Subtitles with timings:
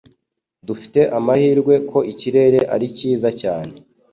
[0.67, 3.73] Dufite amahirwe ko ikirere ari cyiza cyane.